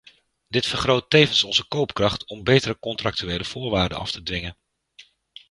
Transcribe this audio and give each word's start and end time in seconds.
Dit 0.47 0.65
vergroot 0.65 1.09
tevens 1.09 1.43
onze 1.43 1.67
koopkracht 1.67 2.25
om 2.27 2.43
betere 2.43 2.79
contractuele 2.79 3.43
voorwaarden 3.45 3.97
af 3.97 4.11
te 4.11 4.23
dwingen. 4.23 4.57